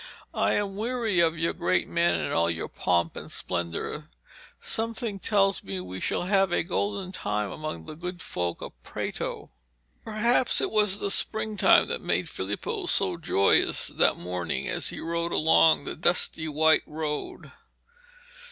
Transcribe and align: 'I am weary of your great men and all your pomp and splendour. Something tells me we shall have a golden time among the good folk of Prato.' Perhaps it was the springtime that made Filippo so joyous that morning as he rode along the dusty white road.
'I 0.33 0.53
am 0.53 0.75
weary 0.77 1.19
of 1.19 1.37
your 1.37 1.53
great 1.53 1.87
men 1.87 2.15
and 2.15 2.31
all 2.31 2.49
your 2.49 2.67
pomp 2.67 3.15
and 3.15 3.31
splendour. 3.31 4.09
Something 4.59 5.19
tells 5.19 5.63
me 5.63 5.79
we 5.79 5.99
shall 5.99 6.23
have 6.23 6.51
a 6.51 6.63
golden 6.63 7.11
time 7.11 7.51
among 7.51 7.85
the 7.85 7.93
good 7.95 8.19
folk 8.19 8.63
of 8.63 8.71
Prato.' 8.81 9.45
Perhaps 10.03 10.59
it 10.59 10.71
was 10.71 11.01
the 11.01 11.11
springtime 11.11 11.87
that 11.89 12.01
made 12.01 12.29
Filippo 12.29 12.87
so 12.87 13.15
joyous 13.15 13.89
that 13.89 14.17
morning 14.17 14.67
as 14.67 14.89
he 14.89 14.99
rode 14.99 15.31
along 15.33 15.83
the 15.83 15.95
dusty 15.95 16.47
white 16.47 16.81
road. 16.87 17.51